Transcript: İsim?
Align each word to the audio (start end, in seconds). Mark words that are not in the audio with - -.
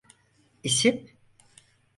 İsim? 0.63 1.07